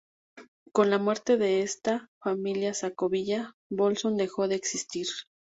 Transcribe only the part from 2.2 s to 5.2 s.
familia Sacovilla-Bolsón dejó de existir.